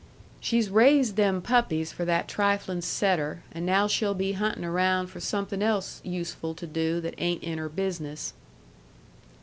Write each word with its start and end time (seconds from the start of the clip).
"She's 0.39 0.71
raised 0.71 1.15
them 1.15 1.43
puppies 1.43 1.91
for 1.91 2.05
that 2.05 2.27
triflin' 2.27 2.81
setter, 2.81 3.43
and 3.51 3.67
now 3.67 3.85
she'll 3.85 4.15
be 4.15 4.31
huntin' 4.31 4.65
around 4.65 5.11
for 5.11 5.19
something 5.19 5.61
else 5.61 6.01
useful 6.03 6.55
to 6.55 6.65
do 6.65 6.99
that 7.01 7.13
ain't 7.19 7.43
in 7.43 7.59
her 7.59 7.69
business." 7.69 8.33